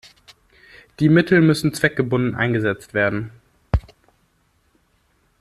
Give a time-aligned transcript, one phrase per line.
[0.99, 3.29] Die Mittel müssen zweckgebunden eingesetzt werden.